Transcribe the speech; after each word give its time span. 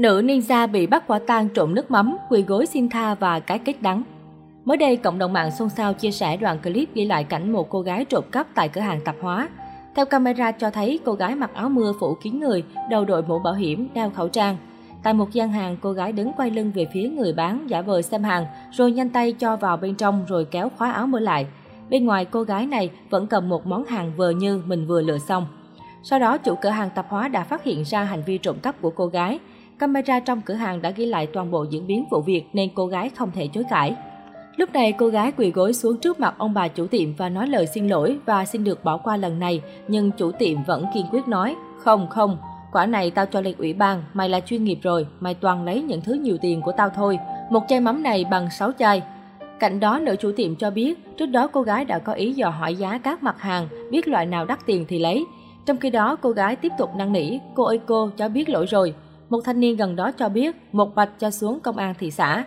Nữ 0.00 0.22
ninja 0.24 0.66
bị 0.66 0.86
bắt 0.86 1.04
quả 1.06 1.18
tang 1.26 1.48
trộm 1.48 1.74
nước 1.74 1.90
mắm, 1.90 2.16
quỳ 2.28 2.42
gối 2.42 2.66
xin 2.66 2.88
tha 2.88 3.14
và 3.14 3.40
cái 3.40 3.58
kết 3.58 3.82
đắng. 3.82 4.02
Mới 4.64 4.76
đây, 4.76 4.96
cộng 4.96 5.18
đồng 5.18 5.32
mạng 5.32 5.50
xôn 5.50 5.68
xao 5.68 5.92
chia 5.92 6.10
sẻ 6.10 6.36
đoạn 6.36 6.58
clip 6.58 6.94
ghi 6.94 7.04
lại 7.04 7.24
cảnh 7.24 7.52
một 7.52 7.70
cô 7.70 7.80
gái 7.80 8.04
trộm 8.04 8.24
cắp 8.32 8.46
tại 8.54 8.68
cửa 8.68 8.80
hàng 8.80 9.00
tạp 9.04 9.16
hóa. 9.20 9.48
Theo 9.94 10.04
camera 10.04 10.52
cho 10.52 10.70
thấy, 10.70 11.00
cô 11.04 11.12
gái 11.12 11.34
mặc 11.34 11.50
áo 11.54 11.68
mưa 11.68 11.92
phủ 12.00 12.14
kín 12.22 12.40
người, 12.40 12.64
đầu 12.90 13.04
đội 13.04 13.22
mũ 13.22 13.38
bảo 13.38 13.54
hiểm, 13.54 13.88
đeo 13.94 14.10
khẩu 14.10 14.28
trang. 14.28 14.56
Tại 15.02 15.14
một 15.14 15.32
gian 15.32 15.52
hàng, 15.52 15.76
cô 15.80 15.92
gái 15.92 16.12
đứng 16.12 16.32
quay 16.32 16.50
lưng 16.50 16.72
về 16.74 16.86
phía 16.92 17.08
người 17.08 17.32
bán, 17.32 17.70
giả 17.70 17.82
vờ 17.82 18.02
xem 18.02 18.22
hàng, 18.22 18.46
rồi 18.72 18.92
nhanh 18.92 19.10
tay 19.10 19.32
cho 19.32 19.56
vào 19.56 19.76
bên 19.76 19.94
trong 19.94 20.24
rồi 20.28 20.44
kéo 20.44 20.68
khóa 20.76 20.92
áo 20.92 21.06
mưa 21.06 21.20
lại. 21.20 21.46
Bên 21.90 22.06
ngoài, 22.06 22.24
cô 22.24 22.42
gái 22.42 22.66
này 22.66 22.90
vẫn 23.10 23.26
cầm 23.26 23.48
một 23.48 23.66
món 23.66 23.84
hàng 23.84 24.12
vờ 24.16 24.30
như 24.30 24.62
mình 24.66 24.86
vừa 24.86 25.02
lựa 25.02 25.18
xong. 25.18 25.46
Sau 26.02 26.18
đó, 26.18 26.38
chủ 26.38 26.54
cửa 26.54 26.68
hàng 26.68 26.90
tạp 26.94 27.08
hóa 27.08 27.28
đã 27.28 27.44
phát 27.44 27.64
hiện 27.64 27.82
ra 27.82 28.04
hành 28.04 28.22
vi 28.26 28.38
trộm 28.38 28.56
cắp 28.62 28.82
của 28.82 28.90
cô 28.90 29.06
gái. 29.06 29.38
Camera 29.80 30.20
trong 30.20 30.40
cửa 30.40 30.54
hàng 30.54 30.82
đã 30.82 30.90
ghi 30.90 31.06
lại 31.06 31.26
toàn 31.26 31.50
bộ 31.50 31.64
diễn 31.70 31.86
biến 31.86 32.04
vụ 32.10 32.20
việc 32.20 32.44
nên 32.52 32.70
cô 32.74 32.86
gái 32.86 33.08
không 33.08 33.30
thể 33.34 33.48
chối 33.54 33.64
cãi. 33.70 33.94
Lúc 34.56 34.72
này 34.72 34.92
cô 34.92 35.08
gái 35.08 35.32
quỳ 35.36 35.50
gối 35.50 35.72
xuống 35.72 35.96
trước 35.96 36.20
mặt 36.20 36.34
ông 36.38 36.54
bà 36.54 36.68
chủ 36.68 36.86
tiệm 36.86 37.14
và 37.14 37.28
nói 37.28 37.46
lời 37.48 37.66
xin 37.66 37.88
lỗi 37.88 38.18
và 38.26 38.44
xin 38.44 38.64
được 38.64 38.84
bỏ 38.84 38.96
qua 38.96 39.16
lần 39.16 39.38
này, 39.38 39.62
nhưng 39.88 40.10
chủ 40.10 40.32
tiệm 40.32 40.62
vẫn 40.66 40.86
kiên 40.94 41.06
quyết 41.12 41.28
nói, 41.28 41.56
không 41.78 42.08
không, 42.10 42.38
quả 42.72 42.86
này 42.86 43.10
tao 43.10 43.26
cho 43.26 43.40
lên 43.40 43.54
ủy 43.58 43.72
ban, 43.72 44.02
mày 44.12 44.28
là 44.28 44.40
chuyên 44.40 44.64
nghiệp 44.64 44.78
rồi, 44.82 45.06
mày 45.20 45.34
toàn 45.34 45.64
lấy 45.64 45.82
những 45.82 46.00
thứ 46.00 46.12
nhiều 46.12 46.36
tiền 46.40 46.62
của 46.62 46.72
tao 46.72 46.88
thôi, 46.88 47.18
một 47.50 47.62
chai 47.68 47.80
mắm 47.80 48.02
này 48.02 48.24
bằng 48.30 48.50
6 48.50 48.72
chai. 48.78 49.02
Cạnh 49.60 49.80
đó, 49.80 49.98
nữ 49.98 50.16
chủ 50.16 50.32
tiệm 50.36 50.56
cho 50.56 50.70
biết, 50.70 51.16
trước 51.16 51.26
đó 51.26 51.46
cô 51.46 51.62
gái 51.62 51.84
đã 51.84 51.98
có 51.98 52.12
ý 52.12 52.32
dò 52.32 52.48
hỏi 52.48 52.74
giá 52.74 52.98
các 52.98 53.22
mặt 53.22 53.40
hàng, 53.40 53.68
biết 53.90 54.08
loại 54.08 54.26
nào 54.26 54.44
đắt 54.44 54.58
tiền 54.66 54.84
thì 54.88 54.98
lấy. 54.98 55.24
Trong 55.66 55.76
khi 55.76 55.90
đó, 55.90 56.16
cô 56.16 56.30
gái 56.30 56.56
tiếp 56.56 56.72
tục 56.78 56.90
năn 56.96 57.12
nỉ, 57.12 57.38
cô 57.54 57.64
ơi 57.64 57.80
cô, 57.86 58.10
cháu 58.16 58.28
biết 58.28 58.48
lỗi 58.48 58.66
rồi. 58.66 58.94
Một 59.30 59.40
thanh 59.44 59.60
niên 59.60 59.76
gần 59.76 59.96
đó 59.96 60.10
cho 60.12 60.28
biết, 60.28 60.56
một 60.72 60.94
bạch 60.94 61.10
cho 61.18 61.30
xuống 61.30 61.60
công 61.60 61.76
an 61.76 61.94
thị 61.98 62.10
xã. 62.10 62.44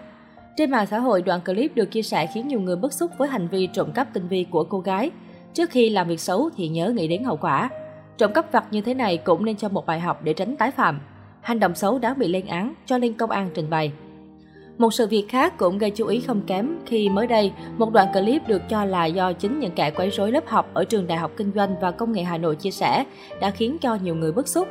Trên 0.58 0.72
mạng 0.72 0.88
xã 0.90 1.00
hội, 1.00 1.22
đoạn 1.22 1.42
clip 1.42 1.76
được 1.76 1.92
chia 1.92 2.02
sẻ 2.02 2.28
khiến 2.34 2.48
nhiều 2.48 2.60
người 2.60 2.76
bức 2.76 2.94
xúc 2.94 3.12
với 3.18 3.28
hành 3.28 3.48
vi 3.48 3.68
trộm 3.68 3.92
cắp 3.92 4.14
tinh 4.14 4.28
vi 4.28 4.46
của 4.52 4.64
cô 4.64 4.80
gái. 4.80 5.12
Trước 5.54 5.70
khi 5.70 5.90
làm 5.90 6.08
việc 6.08 6.20
xấu 6.20 6.50
thì 6.56 6.68
nhớ 6.68 6.90
nghĩ 6.90 7.08
đến 7.08 7.24
hậu 7.24 7.38
quả. 7.38 7.70
Trộm 8.18 8.34
cắp 8.34 8.52
vặt 8.52 8.66
như 8.72 8.82
thế 8.82 8.94
này 8.94 9.18
cũng 9.18 9.46
nên 9.46 9.56
cho 9.56 9.70
một 9.70 9.86
bài 9.86 10.00
học 10.00 10.24
để 10.24 10.34
tránh 10.34 10.56
tái 10.56 10.72
phạm. 10.72 11.00
Hành 11.42 11.60
động 11.60 11.76
xấu 11.76 12.00
đáng 12.00 12.20
bị 12.20 12.28
lên 12.28 12.46
án, 12.46 12.74
cho 12.86 12.98
lên 12.98 13.14
công 13.14 13.32
an 13.32 13.50
trình 13.54 13.70
bày. 13.70 13.92
Một 14.78 14.94
sự 14.94 15.08
việc 15.08 15.26
khác 15.30 15.58
cũng 15.58 15.78
gây 15.78 15.92
chú 15.92 16.08
ý 16.08 16.20
không 16.20 16.42
kém 16.48 16.78
khi 16.86 17.10
mới 17.10 17.28
đây, 17.28 17.52
một 17.78 17.94
đoạn 17.94 18.08
clip 18.14 18.48
được 18.48 18.62
cho 18.70 18.86
là 18.86 19.06
do 19.06 19.34
chính 19.34 19.60
những 19.60 19.72
kẻ 19.76 19.92
quấy 19.92 20.10
rối 20.10 20.32
lớp 20.32 20.48
học 20.48 20.70
ở 20.74 20.84
trường 20.84 21.08
Đại 21.08 21.18
học 21.18 21.32
Kinh 21.38 21.52
doanh 21.56 21.76
và 21.82 21.92
Công 21.92 22.12
nghệ 22.12 22.24
Hà 22.24 22.38
Nội 22.38 22.56
chia 22.56 22.72
sẻ 22.72 23.06
đã 23.42 23.50
khiến 23.50 23.78
cho 23.82 23.98
nhiều 24.04 24.16
người 24.16 24.32
bức 24.32 24.48
xúc. 24.48 24.68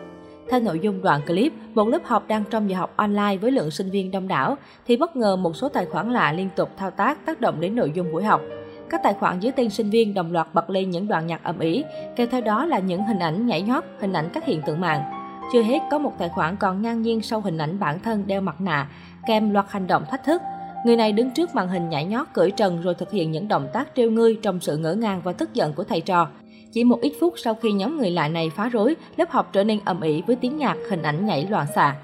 Theo 0.50 0.60
nội 0.60 0.80
dung 0.82 1.02
đoạn 1.02 1.20
clip, 1.26 1.52
một 1.74 1.88
lớp 1.88 2.04
học 2.04 2.24
đang 2.28 2.44
trong 2.50 2.70
giờ 2.70 2.76
học 2.76 2.92
online 2.96 3.36
với 3.40 3.50
lượng 3.50 3.70
sinh 3.70 3.90
viên 3.90 4.10
đông 4.10 4.28
đảo, 4.28 4.56
thì 4.86 4.96
bất 4.96 5.16
ngờ 5.16 5.36
một 5.36 5.56
số 5.56 5.68
tài 5.68 5.86
khoản 5.86 6.12
lạ 6.12 6.32
liên 6.32 6.48
tục 6.56 6.70
thao 6.76 6.90
tác 6.90 7.26
tác 7.26 7.40
động 7.40 7.60
đến 7.60 7.74
nội 7.74 7.92
dung 7.94 8.12
buổi 8.12 8.24
học. 8.24 8.40
Các 8.90 9.00
tài 9.02 9.14
khoản 9.14 9.40
dưới 9.40 9.52
tên 9.52 9.70
sinh 9.70 9.90
viên 9.90 10.14
đồng 10.14 10.32
loạt 10.32 10.46
bật 10.54 10.70
lên 10.70 10.90
những 10.90 11.08
đoạn 11.08 11.26
nhạc 11.26 11.44
ầm 11.44 11.58
ĩ, 11.58 11.84
kèm 12.16 12.28
theo 12.30 12.40
đó 12.40 12.66
là 12.66 12.78
những 12.78 13.04
hình 13.04 13.18
ảnh 13.18 13.46
nhảy 13.46 13.62
nhót, 13.62 13.84
hình 14.00 14.12
ảnh 14.12 14.28
các 14.32 14.44
hiện 14.44 14.62
tượng 14.62 14.80
mạng. 14.80 15.02
Chưa 15.52 15.62
hết, 15.62 15.78
có 15.90 15.98
một 15.98 16.12
tài 16.18 16.28
khoản 16.28 16.56
còn 16.56 16.82
ngang 16.82 17.02
nhiên 17.02 17.22
sau 17.22 17.40
hình 17.40 17.58
ảnh 17.58 17.78
bản 17.78 17.98
thân 18.00 18.26
đeo 18.26 18.40
mặt 18.40 18.60
nạ, 18.60 18.88
kèm 19.26 19.52
loạt 19.52 19.66
hành 19.68 19.86
động 19.86 20.04
thách 20.10 20.24
thức. 20.24 20.42
Người 20.84 20.96
này 20.96 21.12
đứng 21.12 21.30
trước 21.30 21.54
màn 21.54 21.68
hình 21.68 21.88
nhảy 21.88 22.04
nhót 22.04 22.26
cởi 22.32 22.50
trần 22.50 22.82
rồi 22.82 22.94
thực 22.94 23.10
hiện 23.10 23.30
những 23.30 23.48
động 23.48 23.68
tác 23.72 23.88
trêu 23.96 24.10
ngươi 24.10 24.38
trong 24.42 24.60
sự 24.60 24.76
ngỡ 24.76 24.94
ngàng 24.94 25.20
và 25.24 25.32
tức 25.32 25.54
giận 25.54 25.72
của 25.72 25.84
thầy 25.84 26.00
trò. 26.00 26.28
Chỉ 26.72 26.84
một 26.84 27.00
ít 27.00 27.12
phút 27.20 27.34
sau 27.36 27.54
khi 27.54 27.72
nhóm 27.72 27.98
người 27.98 28.10
lạ 28.10 28.28
này 28.28 28.50
phá 28.50 28.68
rối, 28.68 28.96
lớp 29.16 29.30
học 29.30 29.50
trở 29.52 29.64
nên 29.64 29.80
ầm 29.84 30.00
ĩ 30.00 30.22
với 30.26 30.36
tiếng 30.36 30.56
nhạc, 30.56 30.76
hình 30.90 31.02
ảnh 31.02 31.26
nhảy 31.26 31.46
loạn 31.50 31.66
xạ. 31.74 31.96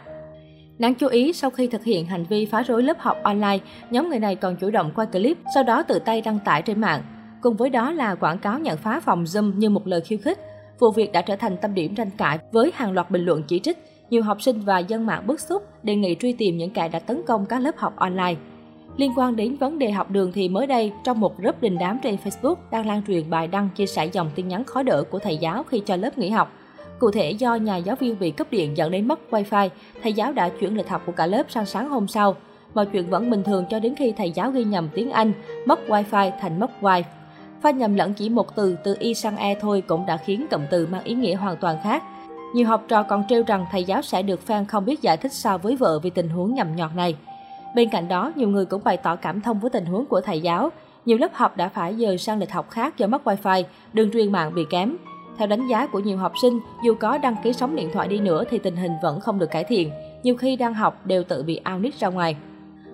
Đáng 0.78 0.94
chú 0.94 1.06
ý, 1.06 1.32
sau 1.32 1.50
khi 1.50 1.66
thực 1.66 1.84
hiện 1.84 2.06
hành 2.06 2.24
vi 2.24 2.46
phá 2.46 2.62
rối 2.62 2.82
lớp 2.82 2.98
học 2.98 3.16
online, 3.22 3.58
nhóm 3.90 4.08
người 4.08 4.18
này 4.18 4.36
còn 4.36 4.56
chủ 4.56 4.70
động 4.70 4.90
quay 4.94 5.06
clip, 5.06 5.38
sau 5.54 5.62
đó 5.62 5.82
tự 5.82 5.98
tay 5.98 6.20
đăng 6.20 6.38
tải 6.44 6.62
trên 6.62 6.80
mạng. 6.80 7.02
Cùng 7.42 7.56
với 7.56 7.70
đó 7.70 7.92
là 7.92 8.14
quảng 8.14 8.38
cáo 8.38 8.58
nhận 8.58 8.78
phá 8.78 9.00
phòng 9.00 9.24
Zoom 9.24 9.54
như 9.56 9.70
một 9.70 9.86
lời 9.86 10.00
khiêu 10.00 10.18
khích. 10.18 10.38
Vụ 10.78 10.90
việc 10.90 11.12
đã 11.12 11.22
trở 11.22 11.36
thành 11.36 11.56
tâm 11.56 11.74
điểm 11.74 11.94
tranh 11.94 12.10
cãi 12.18 12.38
với 12.52 12.72
hàng 12.74 12.92
loạt 12.92 13.10
bình 13.10 13.24
luận 13.24 13.42
chỉ 13.48 13.58
trích. 13.58 13.78
Nhiều 14.10 14.22
học 14.22 14.42
sinh 14.42 14.60
và 14.60 14.78
dân 14.78 15.06
mạng 15.06 15.26
bức 15.26 15.40
xúc 15.40 15.62
đề 15.82 15.94
nghị 15.94 16.16
truy 16.20 16.32
tìm 16.32 16.56
những 16.56 16.70
kẻ 16.70 16.88
đã 16.88 16.98
tấn 16.98 17.22
công 17.26 17.46
các 17.46 17.58
lớp 17.58 17.76
học 17.76 17.96
online. 17.96 18.34
Liên 18.98 19.12
quan 19.16 19.36
đến 19.36 19.56
vấn 19.56 19.78
đề 19.78 19.90
học 19.90 20.10
đường 20.10 20.32
thì 20.32 20.48
mới 20.48 20.66
đây, 20.66 20.92
trong 21.04 21.20
một 21.20 21.38
group 21.38 21.62
đình 21.62 21.78
đám 21.78 21.98
trên 22.02 22.16
Facebook 22.24 22.54
đang 22.70 22.86
lan 22.86 23.02
truyền 23.06 23.30
bài 23.30 23.46
đăng 23.46 23.68
chia 23.76 23.86
sẻ 23.86 24.06
dòng 24.06 24.30
tin 24.34 24.48
nhắn 24.48 24.64
khó 24.64 24.82
đỡ 24.82 25.02
của 25.10 25.18
thầy 25.18 25.36
giáo 25.36 25.62
khi 25.62 25.82
cho 25.86 25.96
lớp 25.96 26.18
nghỉ 26.18 26.30
học. 26.30 26.52
Cụ 26.98 27.10
thể 27.10 27.30
do 27.30 27.54
nhà 27.54 27.76
giáo 27.76 27.96
viên 27.96 28.18
bị 28.18 28.30
cúp 28.30 28.50
điện 28.50 28.76
dẫn 28.76 28.90
đến 28.90 29.08
mất 29.08 29.20
wifi, 29.30 29.68
thầy 30.02 30.12
giáo 30.12 30.32
đã 30.32 30.48
chuyển 30.48 30.76
lịch 30.76 30.88
học 30.88 31.02
của 31.06 31.12
cả 31.12 31.26
lớp 31.26 31.42
sang 31.48 31.66
sáng 31.66 31.88
hôm 31.88 32.08
sau. 32.08 32.36
Mọi 32.74 32.86
chuyện 32.86 33.10
vẫn 33.10 33.30
bình 33.30 33.42
thường 33.42 33.64
cho 33.70 33.78
đến 33.78 33.94
khi 33.94 34.12
thầy 34.12 34.30
giáo 34.30 34.50
ghi 34.50 34.64
nhầm 34.64 34.88
tiếng 34.94 35.10
Anh, 35.10 35.32
mất 35.66 35.80
wifi 35.88 36.30
thành 36.40 36.60
mất 36.60 36.70
wifi. 36.80 37.02
Pha 37.62 37.70
nhầm 37.70 37.94
lẫn 37.94 38.14
chỉ 38.14 38.28
một 38.28 38.56
từ 38.56 38.76
từ 38.84 38.96
y 38.98 39.14
sang 39.14 39.36
e 39.36 39.54
thôi 39.54 39.82
cũng 39.86 40.06
đã 40.06 40.16
khiến 40.16 40.46
cụm 40.50 40.60
từ 40.70 40.86
mang 40.86 41.04
ý 41.04 41.14
nghĩa 41.14 41.34
hoàn 41.34 41.56
toàn 41.56 41.76
khác. 41.82 42.02
Nhiều 42.54 42.66
học 42.66 42.84
trò 42.88 43.02
còn 43.02 43.24
trêu 43.28 43.42
rằng 43.46 43.66
thầy 43.70 43.84
giáo 43.84 44.02
sẽ 44.02 44.22
được 44.22 44.40
fan 44.46 44.64
không 44.68 44.84
biết 44.84 45.02
giải 45.02 45.16
thích 45.16 45.32
sao 45.32 45.58
với 45.58 45.76
vợ 45.76 45.98
vì 45.98 46.10
tình 46.10 46.28
huống 46.28 46.54
nhầm 46.54 46.76
nhọt 46.76 46.90
này. 46.96 47.16
Bên 47.74 47.88
cạnh 47.88 48.08
đó, 48.08 48.32
nhiều 48.36 48.48
người 48.48 48.66
cũng 48.66 48.84
bày 48.84 48.96
tỏ 48.96 49.16
cảm 49.16 49.40
thông 49.40 49.58
với 49.58 49.70
tình 49.70 49.86
huống 49.86 50.06
của 50.06 50.20
thầy 50.20 50.40
giáo. 50.40 50.70
Nhiều 51.04 51.18
lớp 51.18 51.34
học 51.34 51.56
đã 51.56 51.68
phải 51.68 51.94
dời 51.94 52.18
sang 52.18 52.38
lịch 52.38 52.52
học 52.52 52.70
khác 52.70 52.98
do 52.98 53.06
mất 53.06 53.24
wifi, 53.24 53.64
đường 53.92 54.10
truyền 54.12 54.32
mạng 54.32 54.54
bị 54.54 54.64
kém. 54.70 54.96
Theo 55.38 55.48
đánh 55.48 55.68
giá 55.68 55.86
của 55.86 55.98
nhiều 55.98 56.18
học 56.18 56.32
sinh, 56.42 56.60
dù 56.84 56.94
có 56.94 57.18
đăng 57.18 57.36
ký 57.44 57.52
sóng 57.52 57.76
điện 57.76 57.90
thoại 57.92 58.08
đi 58.08 58.18
nữa 58.18 58.44
thì 58.50 58.58
tình 58.58 58.76
hình 58.76 58.92
vẫn 59.02 59.20
không 59.20 59.38
được 59.38 59.50
cải 59.50 59.64
thiện. 59.64 59.90
Nhiều 60.22 60.36
khi 60.36 60.56
đang 60.56 60.74
học 60.74 61.06
đều 61.06 61.22
tự 61.24 61.42
bị 61.42 61.56
ao 61.56 61.78
nít 61.78 61.94
ra 61.98 62.08
ngoài. 62.08 62.36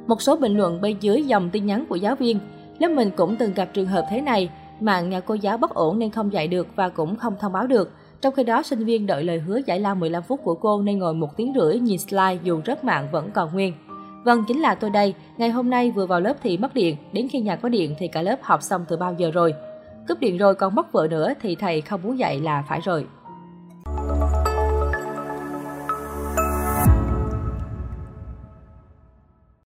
Một 0.07 0.23
số 0.23 0.37
bình 0.37 0.57
luận 0.57 0.81
bên 0.81 0.97
dưới 1.01 1.23
dòng 1.23 1.51
tin 1.51 1.67
nhắn 1.67 1.85
của 1.89 1.97
giáo 1.97 2.15
viên. 2.17 2.39
Lớp 2.79 2.89
mình 2.89 3.11
cũng 3.17 3.37
từng 3.37 3.55
gặp 3.55 3.69
trường 3.73 3.87
hợp 3.87 4.07
thế 4.11 4.21
này, 4.21 4.51
mạng 4.81 5.11
nhà 5.11 5.21
cô 5.21 5.35
giáo 5.35 5.59
bất 5.59 5.75
ổn 5.75 5.99
nên 5.99 6.11
không 6.11 6.33
dạy 6.33 6.49
được 6.49 6.67
và 6.77 6.89
cũng 6.89 7.17
không 7.17 7.35
thông 7.41 7.53
báo 7.53 7.67
được. 7.67 7.91
Trong 8.21 8.35
khi 8.35 8.45
đó, 8.45 8.63
sinh 8.63 8.85
viên 8.85 9.07
đợi 9.07 9.25
lời 9.25 9.39
hứa 9.39 9.61
giải 9.67 9.81
lao 9.81 9.95
15 9.95 10.23
phút 10.23 10.41
của 10.45 10.55
cô 10.55 10.83
nên 10.83 10.99
ngồi 10.99 11.15
một 11.15 11.37
tiếng 11.37 11.53
rưỡi 11.57 11.79
nhìn 11.79 11.99
slide 11.99 12.39
dù 12.43 12.61
rất 12.65 12.85
mạng 12.85 13.09
vẫn 13.13 13.31
còn 13.31 13.53
nguyên. 13.53 13.73
Vâng, 14.25 14.45
chính 14.49 14.61
là 14.61 14.75
tôi 14.75 14.91
đây. 14.91 15.15
Ngày 15.37 15.51
hôm 15.51 15.71
nay 15.71 15.91
vừa 15.91 16.07
vào 16.07 16.21
lớp 16.21 16.35
thì 16.43 16.57
mất 16.57 16.75
điện, 16.75 16.97
đến 17.13 17.29
khi 17.31 17.41
nhà 17.41 17.57
có 17.57 17.69
điện 17.69 17.95
thì 17.99 18.09
cả 18.09 18.23
lớp 18.23 18.37
học 18.43 18.63
xong 18.63 18.85
từ 18.89 18.97
bao 18.97 19.15
giờ 19.19 19.31
rồi. 19.31 19.55
Cúp 20.09 20.21
điện 20.21 20.39
rồi 20.39 20.55
còn 20.55 20.75
mất 20.75 20.93
vợ 20.93 21.07
nữa 21.11 21.33
thì 21.43 21.55
thầy 21.55 21.81
không 21.81 22.03
muốn 22.03 22.19
dạy 22.19 22.41
là 22.41 22.65
phải 22.69 22.81
rồi. 22.81 23.07